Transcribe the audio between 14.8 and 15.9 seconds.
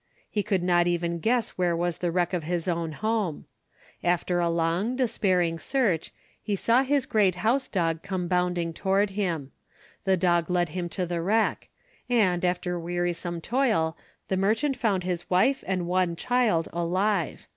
his wife and